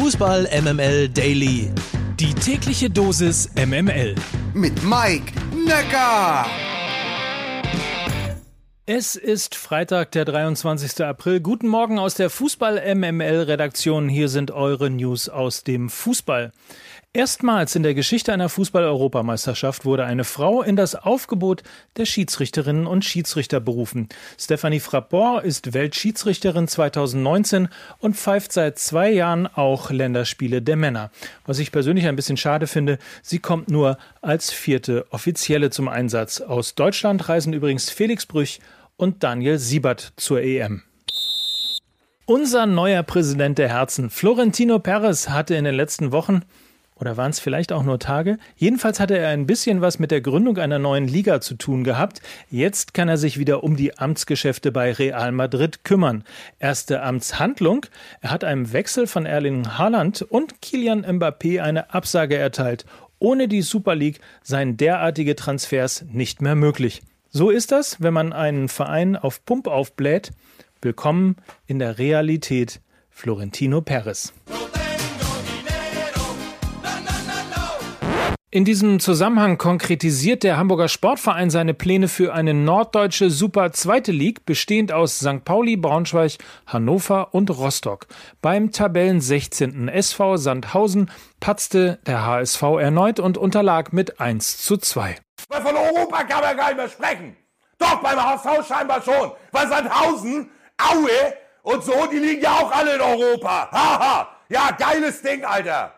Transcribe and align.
Fußball 0.00 0.48
MML 0.62 1.08
Daily. 1.08 1.72
Die 2.20 2.32
tägliche 2.32 2.88
Dosis 2.88 3.50
MML. 3.56 4.14
Mit 4.54 4.80
Mike 4.84 5.32
Necker. 5.66 6.46
Es 8.86 9.16
ist 9.16 9.56
Freitag, 9.56 10.12
der 10.12 10.24
23. 10.24 11.04
April. 11.04 11.40
Guten 11.40 11.66
Morgen 11.66 11.98
aus 11.98 12.14
der 12.14 12.30
Fußball 12.30 12.94
MML 12.94 13.42
Redaktion. 13.42 14.08
Hier 14.08 14.28
sind 14.28 14.52
eure 14.52 14.88
News 14.88 15.28
aus 15.28 15.64
dem 15.64 15.90
Fußball. 15.90 16.52
Erstmals 17.18 17.74
in 17.74 17.82
der 17.82 17.94
Geschichte 17.94 18.32
einer 18.32 18.48
Fußball-Europameisterschaft 18.48 19.84
wurde 19.84 20.04
eine 20.04 20.22
Frau 20.22 20.62
in 20.62 20.76
das 20.76 20.94
Aufgebot 20.94 21.64
der 21.96 22.04
Schiedsrichterinnen 22.04 22.86
und 22.86 23.04
Schiedsrichter 23.04 23.58
berufen. 23.58 24.08
Stephanie 24.38 24.78
Frapport 24.78 25.42
ist 25.44 25.74
Weltschiedsrichterin 25.74 26.68
2019 26.68 27.70
und 27.98 28.16
pfeift 28.16 28.52
seit 28.52 28.78
zwei 28.78 29.10
Jahren 29.10 29.48
auch 29.48 29.90
Länderspiele 29.90 30.62
der 30.62 30.76
Männer. 30.76 31.10
Was 31.44 31.58
ich 31.58 31.72
persönlich 31.72 32.06
ein 32.06 32.14
bisschen 32.14 32.36
schade 32.36 32.68
finde, 32.68 32.98
sie 33.20 33.40
kommt 33.40 33.68
nur 33.68 33.98
als 34.22 34.52
vierte 34.52 35.04
Offizielle 35.10 35.70
zum 35.70 35.88
Einsatz. 35.88 36.40
Aus 36.40 36.76
Deutschland 36.76 37.28
reisen 37.28 37.52
übrigens 37.52 37.90
Felix 37.90 38.26
Brüch 38.26 38.60
und 38.96 39.24
Daniel 39.24 39.58
Siebert 39.58 40.12
zur 40.14 40.40
EM. 40.40 40.84
Unser 42.26 42.66
neuer 42.66 43.02
Präsident 43.02 43.58
der 43.58 43.70
Herzen, 43.70 44.08
Florentino 44.08 44.78
Perez, 44.78 45.30
hatte 45.30 45.56
in 45.56 45.64
den 45.64 45.74
letzten 45.74 46.12
Wochen 46.12 46.42
oder 47.00 47.16
waren 47.16 47.30
es 47.30 47.40
vielleicht 47.40 47.72
auch 47.72 47.82
nur 47.82 47.98
Tage? 47.98 48.38
Jedenfalls 48.56 49.00
hatte 49.00 49.16
er 49.16 49.28
ein 49.28 49.46
bisschen 49.46 49.80
was 49.80 49.98
mit 49.98 50.10
der 50.10 50.20
Gründung 50.20 50.58
einer 50.58 50.78
neuen 50.78 51.08
Liga 51.08 51.40
zu 51.40 51.54
tun 51.54 51.84
gehabt. 51.84 52.20
Jetzt 52.50 52.94
kann 52.94 53.08
er 53.08 53.18
sich 53.18 53.38
wieder 53.38 53.62
um 53.64 53.76
die 53.76 53.98
Amtsgeschäfte 53.98 54.72
bei 54.72 54.92
Real 54.92 55.32
Madrid 55.32 55.84
kümmern. 55.84 56.24
Erste 56.58 57.02
Amtshandlung. 57.02 57.86
Er 58.20 58.30
hat 58.30 58.44
einem 58.44 58.72
Wechsel 58.72 59.06
von 59.06 59.26
Erling 59.26 59.78
Haaland 59.78 60.22
und 60.22 60.60
Kilian 60.60 61.04
Mbappé 61.04 61.62
eine 61.62 61.94
Absage 61.94 62.36
erteilt. 62.36 62.84
Ohne 63.18 63.48
die 63.48 63.62
Super 63.62 63.94
League 63.94 64.20
seien 64.42 64.76
derartige 64.76 65.34
Transfers 65.36 66.04
nicht 66.10 66.40
mehr 66.40 66.54
möglich. 66.54 67.02
So 67.30 67.50
ist 67.50 67.72
das, 67.72 68.00
wenn 68.00 68.14
man 68.14 68.32
einen 68.32 68.68
Verein 68.68 69.16
auf 69.16 69.44
Pump 69.44 69.66
aufbläht. 69.66 70.30
Willkommen 70.80 71.36
in 71.66 71.78
der 71.78 71.98
Realität. 71.98 72.80
Florentino 73.10 73.80
Perez. 73.80 74.32
In 78.50 78.64
diesem 78.64 78.98
Zusammenhang 78.98 79.58
konkretisiert 79.58 80.42
der 80.42 80.56
Hamburger 80.56 80.88
Sportverein 80.88 81.50
seine 81.50 81.74
Pläne 81.74 82.08
für 82.08 82.32
eine 82.32 82.54
norddeutsche 82.54 83.28
Super 83.28 83.72
Zweite 83.72 84.10
League, 84.10 84.46
bestehend 84.46 84.90
aus 84.90 85.18
St. 85.18 85.44
Pauli, 85.44 85.76
Braunschweig, 85.76 86.38
Hannover 86.66 87.34
und 87.34 87.50
Rostock. 87.50 88.06
Beim 88.40 88.72
Tabellen 88.72 89.20
16. 89.20 89.88
SV 89.88 90.38
Sandhausen 90.38 91.10
patzte 91.40 91.98
der 92.06 92.24
HSV 92.24 92.62
erneut 92.80 93.20
und 93.20 93.36
unterlag 93.36 93.92
mit 93.92 94.18
1 94.18 94.56
zu 94.64 94.78
2. 94.78 95.18
Weil 95.50 95.60
von 95.60 95.76
Europa 95.76 96.24
kann 96.24 96.40
man 96.40 96.56
gar 96.56 96.68
nicht 96.68 96.76
mehr 96.78 96.88
sprechen. 96.88 97.36
Doch, 97.76 98.00
beim 98.00 98.18
HSV 98.18 98.66
scheinbar 98.66 99.02
schon. 99.02 99.32
Weil 99.52 99.68
Sandhausen, 99.68 100.48
Aue 100.78 101.34
und 101.64 101.84
so, 101.84 102.06
die 102.10 102.18
liegen 102.18 102.40
ja 102.40 102.52
auch 102.52 102.72
alle 102.72 102.94
in 102.94 103.00
Europa. 103.02 103.68
Haha. 103.70 104.28
Ja, 104.48 104.70
geiles 104.70 105.20
Ding, 105.20 105.44
Alter. 105.44 105.97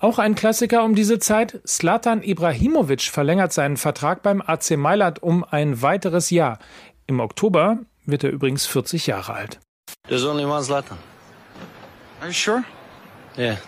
Auch 0.00 0.20
ein 0.20 0.36
Klassiker 0.36 0.84
um 0.84 0.94
diese 0.94 1.18
Zeit. 1.18 1.60
Slatan 1.66 2.22
Ibrahimovic 2.22 3.02
verlängert 3.02 3.52
seinen 3.52 3.76
Vertrag 3.76 4.22
beim 4.22 4.40
AC 4.40 4.76
Mailand 4.76 5.22
um 5.22 5.42
ein 5.42 5.82
weiteres 5.82 6.30
Jahr. 6.30 6.60
Im 7.08 7.18
Oktober 7.18 7.78
wird 8.06 8.22
er 8.22 8.30
übrigens 8.30 8.64
40 8.66 9.08
Jahre 9.08 9.34
alt. 9.34 9.58
There's 10.06 10.24
only 10.24 10.44
one 10.44 10.62
Zlatan. 10.62 10.98
Are 12.20 12.28
you 12.28 12.32
sure? 12.32 12.62
Yeah. 13.36 13.58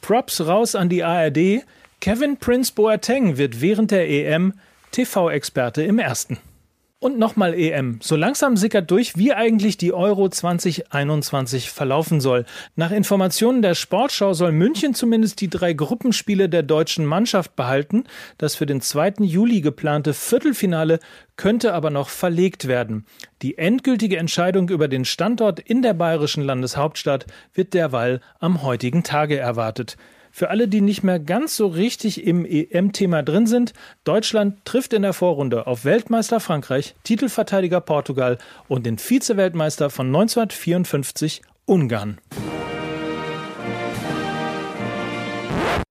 Props 0.00 0.40
raus 0.40 0.74
an 0.74 0.88
die 0.88 1.04
ARD. 1.04 1.64
Kevin 2.00 2.38
Prince 2.38 2.72
Boateng 2.72 3.36
wird 3.38 3.60
während 3.60 3.92
der 3.92 4.08
EM 4.08 4.52
TV-Experte 4.90 5.82
im 5.82 6.00
ersten. 6.00 6.38
Und 7.06 7.20
nochmal 7.20 7.54
EM. 7.54 8.00
So 8.02 8.16
langsam 8.16 8.56
sickert 8.56 8.90
durch, 8.90 9.16
wie 9.16 9.32
eigentlich 9.32 9.76
die 9.76 9.92
Euro 9.92 10.28
2021 10.28 11.70
verlaufen 11.70 12.20
soll. 12.20 12.46
Nach 12.74 12.90
Informationen 12.90 13.62
der 13.62 13.76
Sportschau 13.76 14.34
soll 14.34 14.50
München 14.50 14.92
zumindest 14.92 15.40
die 15.40 15.48
drei 15.48 15.72
Gruppenspiele 15.72 16.48
der 16.48 16.64
deutschen 16.64 17.06
Mannschaft 17.06 17.54
behalten. 17.54 18.06
Das 18.38 18.56
für 18.56 18.66
den 18.66 18.80
2. 18.80 19.20
Juli 19.20 19.60
geplante 19.60 20.14
Viertelfinale 20.14 20.98
könnte 21.36 21.74
aber 21.74 21.90
noch 21.90 22.08
verlegt 22.08 22.66
werden. 22.66 23.06
Die 23.40 23.56
endgültige 23.56 24.16
Entscheidung 24.16 24.68
über 24.68 24.88
den 24.88 25.04
Standort 25.04 25.60
in 25.60 25.82
der 25.82 25.94
bayerischen 25.94 26.42
Landeshauptstadt 26.42 27.26
wird 27.54 27.72
derweil 27.72 28.20
am 28.40 28.62
heutigen 28.62 29.04
Tage 29.04 29.38
erwartet. 29.38 29.96
Für 30.38 30.50
alle, 30.50 30.68
die 30.68 30.82
nicht 30.82 31.02
mehr 31.02 31.18
ganz 31.18 31.56
so 31.56 31.66
richtig 31.66 32.22
im 32.22 32.44
EM-Thema 32.44 33.22
drin 33.22 33.46
sind, 33.46 33.72
Deutschland 34.04 34.62
trifft 34.66 34.92
in 34.92 35.00
der 35.00 35.14
Vorrunde 35.14 35.66
auf 35.66 35.86
Weltmeister 35.86 36.40
Frankreich, 36.40 36.94
Titelverteidiger 37.04 37.80
Portugal 37.80 38.36
und 38.68 38.84
den 38.84 38.98
Vize-Weltmeister 38.98 39.88
von 39.88 40.08
1954 40.08 41.40
Ungarn. 41.64 42.18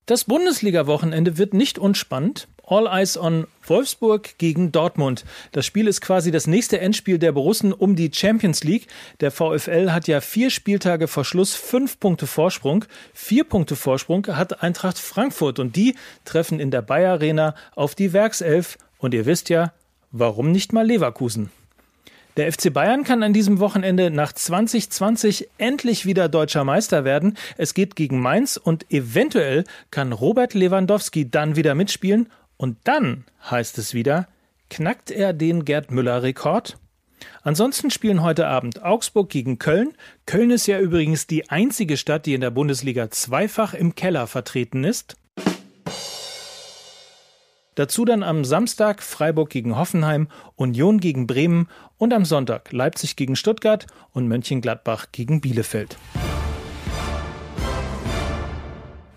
Das 0.06 0.26
Bundesliga-Wochenende 0.26 1.40
wird 1.40 1.56
nicht 1.56 1.80
unspannend. 1.80 2.48
All 2.68 2.88
Eyes 2.88 3.18
on 3.18 3.48
Wolfsburg 3.68 4.38
gegen 4.38 4.72
Dortmund. 4.72 5.26
Das 5.52 5.66
Spiel 5.66 5.88
ist 5.88 6.02
quasi 6.02 6.32
das 6.32 6.48
nächste 6.48 6.80
Endspiel 6.80 7.20
der 7.20 7.32
Borussen 7.32 7.74
um 7.74 7.96
die 7.96 8.12
Champions 8.14 8.64
League. 8.64 8.88
Der 9.20 9.32
VfL 9.32 9.92
hat 9.92 10.08
ja 10.08 10.22
vier 10.22 10.50
Spieltage 10.50 11.08
vor 11.08 11.26
Schluss 11.26 11.56
fünf 11.56 12.00
Punkte 12.00 12.28
Vorsprung. 12.28 12.86
Vier 13.14 13.44
Punkte 13.44 13.76
Vorsprung 13.76 14.28
hat 14.28 14.64
Eintracht 14.64 14.98
Frankfurt 14.98 15.60
und 15.60 15.76
die 15.76 15.96
treffen 16.26 16.60
in 16.60 16.72
der 16.72 16.82
Bayer 16.82 17.14
Arena 17.14 17.56
auf 17.76 17.96
die 17.96 18.14
Werkself. 18.14 18.78
Und 18.98 19.14
ihr 19.14 19.26
wisst 19.26 19.50
ja, 19.50 19.74
warum 20.12 20.52
nicht 20.52 20.74
mal 20.74 20.86
Leverkusen? 20.86 21.52
Der 22.38 22.52
FC 22.52 22.74
Bayern 22.74 23.06
kann 23.06 23.24
an 23.24 23.32
diesem 23.32 23.60
Wochenende 23.60 24.12
nach 24.12 24.34
2020 24.34 25.48
endlich 25.58 26.06
wieder 26.06 26.28
deutscher 26.28 26.66
Meister 26.66 27.06
werden. 27.06 27.38
Es 27.58 27.74
geht 27.74 27.96
gegen 27.96 28.20
Mainz 28.20 28.58
und 28.58 28.92
eventuell 28.92 29.64
kann 29.90 30.12
Robert 30.12 30.54
Lewandowski 30.54 31.32
dann 31.32 31.56
wieder 31.56 31.76
mitspielen. 31.76 32.30
Und 32.58 32.78
dann 32.84 33.26
heißt 33.50 33.78
es 33.78 33.94
wieder, 33.94 34.28
knackt 34.70 35.12
er 35.12 35.34
den 35.34 35.66
Gerd 35.66 35.92
Müller-Rekord? 35.92 36.78
Ansonsten 37.44 37.92
spielen 37.92 38.22
heute 38.22 38.48
Abend 38.48 38.84
Augsburg 38.84 39.30
gegen 39.30 39.58
Köln. 39.58 39.94
Köln 40.26 40.52
ist 40.52 40.68
ja 40.68 40.80
übrigens 40.80 41.28
die 41.28 41.50
einzige 41.50 41.98
Stadt, 41.98 42.26
die 42.26 42.34
in 42.34 42.42
der 42.42 42.52
Bundesliga 42.52 43.10
zweifach 43.10 43.74
im 43.74 43.96
Keller 43.96 44.28
vertreten 44.28 44.84
ist. 44.84 45.16
Dazu 47.76 48.06
dann 48.06 48.24
am 48.24 48.46
Samstag 48.46 49.04
Freiburg 49.04 49.50
gegen 49.50 49.78
Hoffenheim, 49.78 50.30
Union 50.56 51.00
gegen 51.00 51.28
Bremen 51.28 51.68
und 51.98 52.14
am 52.14 52.24
Sonntag 52.24 52.72
Leipzig 52.72 53.18
gegen 53.18 53.36
Stuttgart 53.36 53.86
und 54.12 54.28
Mönchengladbach 54.28 55.08
gegen 55.12 55.42
Bielefeld. 55.42 55.98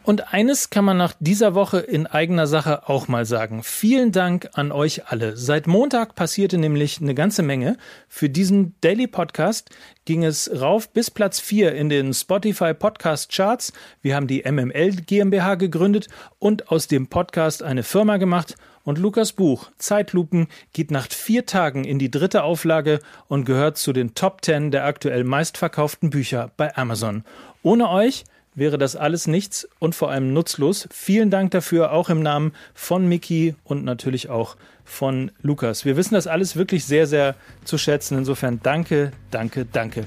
Und 0.08 0.32
eines 0.32 0.70
kann 0.70 0.86
man 0.86 0.96
nach 0.96 1.12
dieser 1.20 1.54
Woche 1.54 1.80
in 1.80 2.06
eigener 2.06 2.46
Sache 2.46 2.88
auch 2.88 3.08
mal 3.08 3.26
sagen. 3.26 3.62
Vielen 3.62 4.10
Dank 4.10 4.48
an 4.54 4.72
euch 4.72 5.08
alle. 5.08 5.36
Seit 5.36 5.66
Montag 5.66 6.14
passierte 6.14 6.56
nämlich 6.56 7.02
eine 7.02 7.14
ganze 7.14 7.42
Menge. 7.42 7.76
Für 8.08 8.30
diesen 8.30 8.74
Daily 8.80 9.06
Podcast 9.06 9.69
ging 10.06 10.24
es 10.24 10.50
rauf 10.62 10.88
bis 10.94 11.10
Platz 11.10 11.41
4 11.41 11.74
in 11.74 11.91
den 11.91 12.14
Spotify 12.14 12.72
Podcast 12.72 13.30
Charts. 13.30 13.74
Wir 14.00 14.16
haben 14.16 14.28
die 14.28 14.50
MML 14.50 14.92
GmbH 14.92 15.56
gegründet 15.56 16.08
und 16.38 16.72
aus 16.72 16.88
dem 16.88 17.08
Podcast 17.08 17.62
eine 17.62 17.82
Firma 17.82 18.16
gemacht. 18.16 18.54
Und 18.84 18.96
Lukas 18.96 19.34
Buch, 19.34 19.70
Zeitlupen, 19.76 20.46
geht 20.72 20.90
nach 20.90 21.06
vier 21.10 21.44
Tagen 21.44 21.84
in 21.84 21.98
die 21.98 22.10
dritte 22.10 22.44
Auflage 22.44 23.00
und 23.26 23.44
gehört 23.44 23.76
zu 23.76 23.92
den 23.92 24.14
Top 24.14 24.42
10 24.42 24.70
der 24.70 24.86
aktuell 24.86 25.25
meistverkauften 25.25 26.08
Bücher 26.08 26.50
bei 26.56 26.75
Amazon. 26.78 27.25
Ohne 27.62 27.90
euch 27.90 28.25
wäre 28.58 28.78
das 28.78 28.96
alles 28.96 29.26
nichts 29.26 29.69
und 29.78 29.94
vor 29.94 30.10
allem 30.10 30.32
nutzlos. 30.32 30.88
Vielen 30.90 31.31
Dank 31.31 31.50
dafür, 31.52 31.93
auch 31.93 32.08
im 32.10 32.22
Namen 32.22 32.52
von 32.75 33.06
Miki 33.08 33.55
und 33.64 33.84
natürlich 33.84 34.28
auch 34.28 34.56
von 34.84 35.31
Lukas. 35.43 35.84
Wir 35.84 35.96
wissen 35.96 36.14
das 36.14 36.26
alles 36.26 36.56
wirklich 36.56 36.84
sehr, 36.84 37.06
sehr 37.06 37.34
zu 37.64 37.78
schätzen. 37.78 38.19
Insofern 38.19 38.60
danke, 38.62 39.12
danke, 39.31 39.66
danke. 39.66 40.06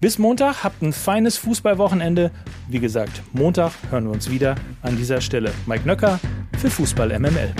Bis 0.00 0.18
Montag, 0.18 0.64
habt 0.64 0.82
ein 0.82 0.92
feines 0.92 1.36
Fußballwochenende. 1.36 2.30
Wie 2.68 2.80
gesagt, 2.80 3.22
Montag 3.32 3.72
hören 3.90 4.04
wir 4.04 4.12
uns 4.12 4.30
wieder 4.30 4.56
an 4.82 4.96
dieser 4.96 5.20
Stelle. 5.20 5.52
Mike 5.66 5.86
Nöcker 5.86 6.18
für 6.58 6.70
Fußball 6.70 7.16
MML. 7.18 7.54